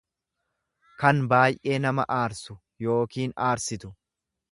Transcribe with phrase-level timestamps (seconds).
[1.01, 2.57] kan baay'ee nama aarsu
[2.87, 3.93] yookiin aarsitu.